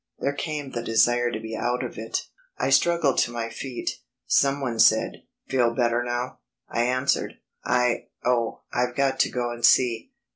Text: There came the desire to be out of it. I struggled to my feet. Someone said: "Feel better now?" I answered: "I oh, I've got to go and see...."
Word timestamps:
There 0.17 0.33
came 0.33 0.71
the 0.71 0.81
desire 0.81 1.29
to 1.29 1.39
be 1.39 1.55
out 1.55 1.83
of 1.83 1.95
it. 1.95 2.25
I 2.57 2.71
struggled 2.71 3.19
to 3.19 3.31
my 3.31 3.49
feet. 3.49 3.99
Someone 4.25 4.79
said: 4.79 5.25
"Feel 5.47 5.75
better 5.75 6.01
now?" 6.03 6.39
I 6.67 6.85
answered: 6.85 7.33
"I 7.63 8.07
oh, 8.25 8.61
I've 8.73 8.95
got 8.95 9.19
to 9.19 9.29
go 9.29 9.51
and 9.51 9.63
see...." 9.63 10.11